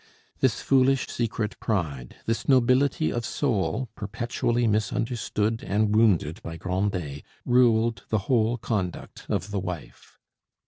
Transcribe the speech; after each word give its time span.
This 0.39 0.63
foolish 0.63 1.05
secret 1.09 1.59
pride, 1.59 2.15
this 2.25 2.49
nobility 2.49 3.11
of 3.11 3.23
soul 3.23 3.87
perpetually 3.93 4.65
misunderstood 4.65 5.63
and 5.63 5.95
wounded 5.95 6.41
by 6.41 6.57
Grandet, 6.57 7.21
ruled 7.45 8.01
the 8.09 8.17
whole 8.25 8.57
conduct 8.57 9.27
of 9.29 9.51
the 9.51 9.59
wife. 9.59 10.17